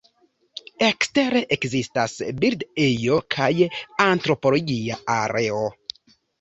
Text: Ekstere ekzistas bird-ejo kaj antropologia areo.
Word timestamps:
Ekstere 0.87 1.41
ekzistas 1.57 2.17
bird-ejo 2.41 3.21
kaj 3.37 3.53
antropologia 4.09 5.01
areo. 5.21 5.65